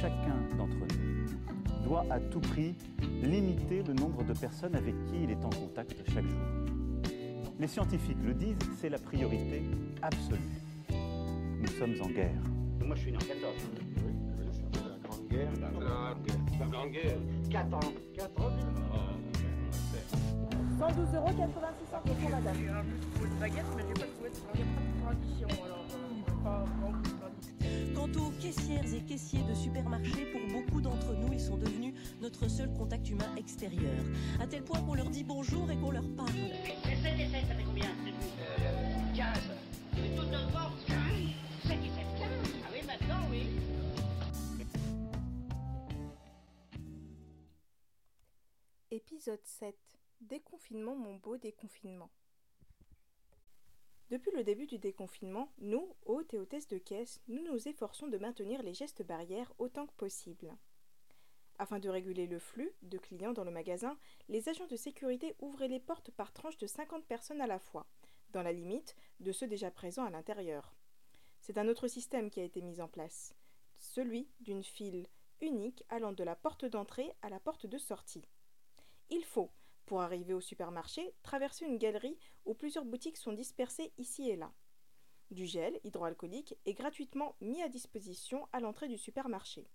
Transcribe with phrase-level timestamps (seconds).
[0.00, 2.74] chacun d'entre nous doit à tout prix
[3.22, 7.12] limiter le nombre de personnes avec qui il est en contact chaque jour.
[7.58, 9.62] Les scientifiques le disent, c'est la priorité
[10.02, 10.38] absolue.
[10.90, 12.40] Nous sommes en guerre.
[12.84, 13.54] Moi, je suis né en 14.
[14.74, 15.50] La Grande Guerre.
[16.60, 17.18] La Grande Guerre.
[17.50, 17.80] 4 ans.
[18.14, 18.52] 4 ans.
[20.78, 22.54] 112 euros 86 centimes pour madame.
[22.56, 25.84] J'ai un plus trouvé de baguette, mais j'ai pas trouvé de de tradition, alors
[28.14, 32.48] Quant aux caissières et caissiers de supermarchés, pour beaucoup d'entre nous, ils sont devenus notre
[32.48, 34.04] seul contact humain extérieur.
[34.40, 36.30] À tel point qu'on leur dit bonjour et qu'on leur parle.
[36.30, 39.38] Et 7 et 7, ça fait combien euh, 15.
[39.94, 40.96] C'est toute notre force 15.
[41.64, 42.28] 7 et 7, 15.
[42.64, 43.46] Ah oui, maintenant, oui.
[48.90, 49.76] Épisode 7.
[50.20, 52.10] Déconfinement, mon beau déconfinement.
[54.10, 58.16] Depuis le début du déconfinement, nous, hôtes et hôtesses de caisse, nous nous efforçons de
[58.16, 60.56] maintenir les gestes barrières autant que possible.
[61.58, 65.68] Afin de réguler le flux de clients dans le magasin, les agents de sécurité ouvraient
[65.68, 67.86] les portes par tranches de 50 personnes à la fois,
[68.30, 70.74] dans la limite de ceux déjà présents à l'intérieur.
[71.40, 73.34] C'est un autre système qui a été mis en place,
[73.76, 75.06] celui d'une file
[75.42, 78.24] unique allant de la porte d'entrée à la porte de sortie.
[79.10, 79.50] Il faut,
[79.88, 84.52] pour arriver au supermarché, traverser une galerie où plusieurs boutiques sont dispersées ici et là.
[85.30, 89.66] Du gel hydroalcoolique est gratuitement mis à disposition à l'entrée du supermarché.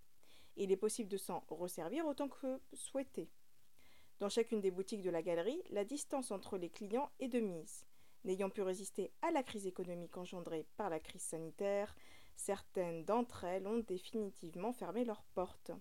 [0.55, 3.27] Il est possible de s'en resservir autant que souhaité.
[4.19, 7.83] Dans chacune des boutiques de la galerie, la distance entre les clients est de mise.
[8.23, 11.95] N'ayant pu résister à la crise économique engendrée par la crise sanitaire,
[12.35, 15.71] certaines d'entre elles ont définitivement fermé leurs portes.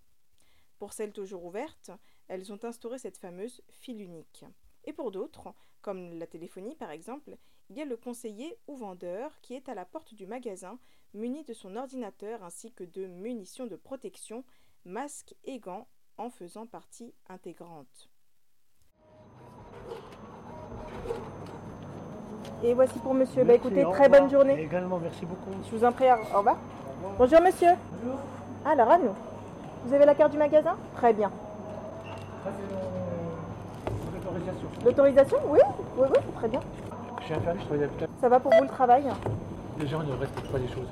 [0.79, 1.91] Pour celles toujours ouvertes,
[2.28, 4.45] elles ont instauré cette fameuse file unique.
[4.84, 7.37] Et pour d'autres, comme la téléphonie par exemple,
[7.70, 10.79] il y a le conseiller ou vendeur qui est à la porte du magasin,
[11.14, 14.45] muni de son ordinateur ainsi que de munitions de protection,
[14.84, 18.11] masques et gants en faisant partie intégrante.
[22.64, 23.45] Et voici pour monsieur.
[23.45, 24.61] Bah écoutez, très bonne journée.
[24.61, 25.51] Également, merci beaucoup.
[25.64, 26.58] Je vous en prie, au revoir.
[27.18, 27.70] Bonjour monsieur.
[28.02, 28.18] Bonjour.
[28.64, 29.14] Alors à nous.
[29.85, 30.77] Vous avez la carte du magasin?
[30.95, 31.33] Très bien.
[34.14, 34.69] L'autorisation.
[34.85, 35.58] L'autorisation Oui,
[35.98, 36.61] oui, oui, très bien.
[37.20, 38.08] Je suis infirmier, je travaille à l'hôpital.
[38.20, 39.05] Ça va pour vous le travail
[39.79, 40.89] Les gens ne respectent pas les choses.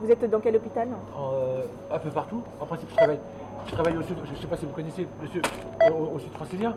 [0.00, 2.42] Vous êtes dans quel hôpital Euh, un peu partout.
[2.60, 3.18] En principe, je travaille,
[3.66, 4.16] je travaille au sud.
[4.24, 5.42] Je ne sais pas si vous connaissez, monsieur,
[5.90, 6.74] au, au sud francilien.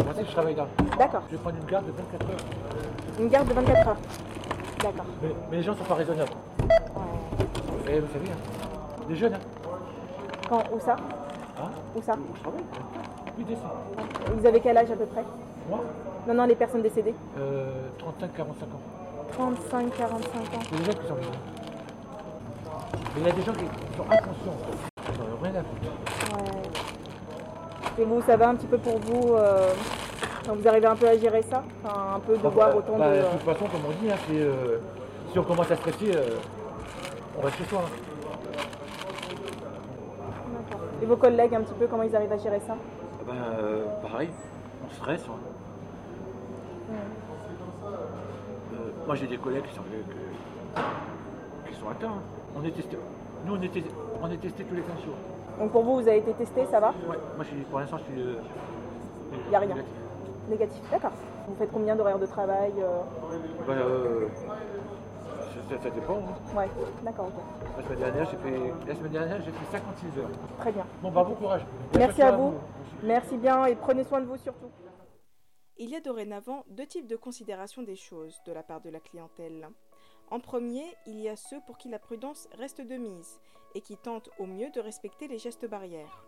[0.00, 0.66] En principe, je travaille là.
[0.98, 1.22] D'accord.
[1.30, 2.36] Je vais prendre une garde de 24 heures.
[3.20, 3.96] Une garde de 24 heures.
[4.82, 5.04] D'accord.
[5.22, 6.30] Mais, mais les gens sont pas raisonnables.
[6.60, 7.94] Ouais.
[7.94, 9.38] Et vous savez, hein, des jeunes, hein,
[10.48, 10.96] Quand Où ça?
[11.58, 12.14] Hein, Où ça?
[12.14, 12.62] Où je travaille.
[14.36, 15.24] Vous avez quel âge à peu près
[15.68, 15.80] Moi,
[16.26, 17.14] Non, non, les personnes décédées.
[17.38, 18.80] euh, 35, 45 ans.
[19.32, 20.60] 35, 45 ans.
[20.72, 21.14] Il y a des gens qui sont.
[23.14, 23.64] Mais il y a des gens qui
[23.96, 24.56] sont inconscients.
[25.12, 26.42] Ils n'ont rien à foutre.
[26.44, 28.02] Ouais.
[28.02, 29.72] Et vous, ça va un petit peu pour vous euh,
[30.48, 32.96] Vous arrivez un peu à gérer ça Enfin, un peu de Bah, voir bah, autant
[32.98, 33.16] bah, de...
[33.16, 34.78] De toute façon, comme on dit, hein, euh,
[35.32, 36.36] si on commence à stresser, euh,
[37.38, 37.80] on reste chez soi.
[37.84, 37.90] hein.
[41.02, 42.74] Et vos collègues, un petit peu, comment ils arrivent à gérer ça
[43.28, 44.30] Ah ben, euh, pareil,
[44.86, 45.24] on stresse.
[45.28, 45.38] hein.
[46.90, 52.08] Euh, moi, j'ai des collègues qui sont, que- qui sont atteints.
[52.08, 52.22] hein.
[52.56, 52.96] On est testé.
[53.44, 53.90] Nous, on est, testé-
[54.22, 55.14] on est testé tous les 15 jours.
[55.58, 56.88] Donc pour vous, vous avez été testé, ça va?
[57.08, 58.22] Ouais, moi, je suis, pour l'instant, je suis.
[58.22, 58.34] euh,
[59.50, 59.68] Y a rien.
[59.68, 59.92] négatif.
[60.48, 61.12] Négatif, d'accord.
[61.48, 63.00] Vous faites combien d'horaires de travail euh?
[63.70, 64.28] Euh,
[65.68, 66.18] ça, dépend.
[66.18, 66.56] hein.
[66.56, 66.68] Ouais,
[67.02, 67.30] d'accord.
[67.76, 70.30] La semaine dernière, j'ai fait, la semaine dernière, j'ai fait 56 heures.
[70.58, 70.86] Très bien.
[71.02, 71.62] Bon, bah, bon courage.
[71.96, 72.52] Merci à vous.
[72.52, 72.64] Merci.
[73.02, 74.70] Merci bien et prenez soin de vous surtout.
[75.76, 78.98] Il y a dorénavant deux types de considération des choses de la part de la
[78.98, 79.68] clientèle.
[80.30, 83.40] En premier, il y a ceux pour qui la prudence reste de mise
[83.74, 86.24] et qui tentent au mieux de respecter les gestes barrières.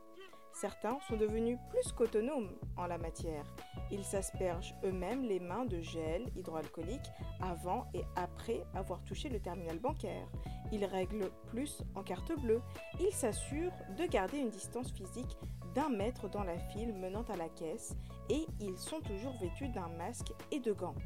[0.60, 3.46] Certains sont devenus plus qu'autonomes en la matière.
[3.90, 7.10] Ils s'aspergent eux-mêmes les mains de gel hydroalcoolique
[7.40, 10.28] avant et après avoir touché le terminal bancaire.
[10.70, 12.60] Ils règlent plus en carte bleue.
[13.00, 15.38] Ils s'assurent de garder une distance physique
[15.74, 17.96] d'un mètre dans la file menant à la caisse
[18.28, 20.96] et ils sont toujours vêtus d'un masque et de gants.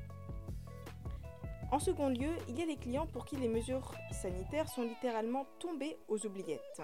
[1.71, 5.47] En second lieu, il y a les clients pour qui les mesures sanitaires sont littéralement
[5.61, 6.83] tombées aux oubliettes.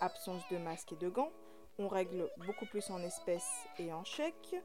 [0.00, 1.30] Absence de masque et de gants,
[1.78, 4.56] on règle beaucoup plus en espèces et en chèques.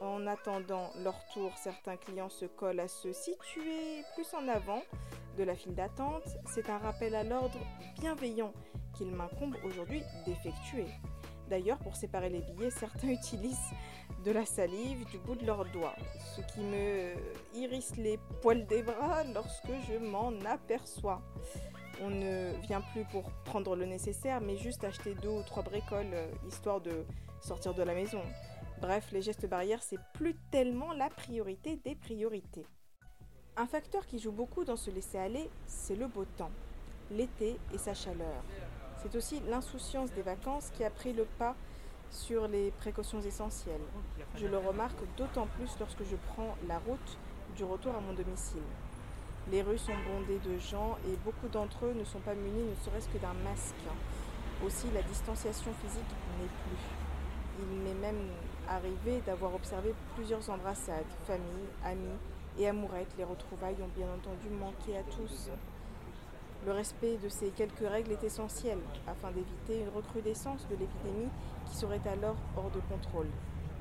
[0.00, 4.82] En attendant leur tour, certains clients se collent à se situer plus en avant
[5.36, 6.22] de la file d'attente.
[6.46, 7.58] C'est un rappel à l'ordre
[7.98, 8.52] bienveillant
[8.96, 10.86] qu'il m'incombe aujourd'hui d'effectuer.
[11.48, 13.56] D'ailleurs, pour séparer les billets, certains utilisent
[14.24, 15.96] de la salive du bout de leurs doigts,
[16.36, 17.14] ce qui me
[17.56, 21.22] hérisse les poils des bras lorsque je m'en aperçois.
[22.00, 26.12] On ne vient plus pour prendre le nécessaire, mais juste acheter deux ou trois bricoles,
[26.12, 27.04] euh, histoire de
[27.40, 28.22] sortir de la maison.
[28.80, 32.66] Bref, les gestes barrières, c'est plus tellement la priorité des priorités.
[33.56, 36.52] Un facteur qui joue beaucoup dans ce laisser-aller, c'est le beau temps,
[37.10, 38.44] l'été et sa chaleur.
[39.02, 41.56] C'est aussi l'insouciance des vacances qui a pris le pas
[42.10, 43.80] sur les précautions essentielles.
[44.36, 47.18] Je le remarque d'autant plus lorsque je prends la route
[47.56, 48.62] du retour à mon domicile.
[49.50, 52.74] Les rues sont bondées de gens et beaucoup d'entre eux ne sont pas munis ne
[52.84, 53.74] serait-ce que d'un masque.
[54.66, 56.82] Aussi, la distanciation physique n'est plus.
[57.60, 58.28] Il m'est même
[58.68, 62.18] arrivé d'avoir observé plusieurs embrassades, familles, amis
[62.58, 63.14] et amourettes.
[63.16, 65.48] Les retrouvailles ont bien entendu manqué à tous.
[66.66, 71.30] Le respect de ces quelques règles est essentiel afin d'éviter une recrudescence de l'épidémie
[71.64, 73.28] qui serait alors hors de contrôle.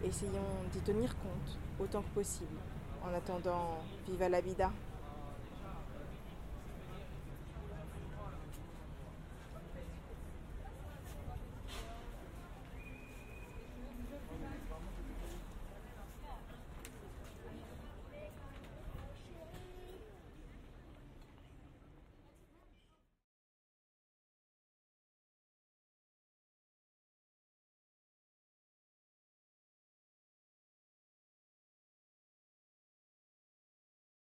[0.01, 2.55] Essayons d'y tenir compte autant que possible.
[3.03, 4.71] En attendant, viva la vida